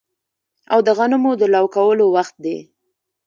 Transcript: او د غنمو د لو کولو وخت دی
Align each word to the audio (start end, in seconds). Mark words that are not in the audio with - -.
او 0.73 0.79
د 0.87 0.89
غنمو 0.97 1.31
د 1.37 1.43
لو 1.55 1.65
کولو 1.75 2.05
وخت 2.15 2.35
دی 2.45 2.57